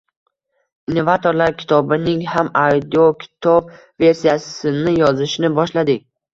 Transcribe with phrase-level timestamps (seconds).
[0.93, 3.71] “Innovatorlar” kitobining ham audiokitob
[4.07, 6.07] versiyasini yozishni boshladik.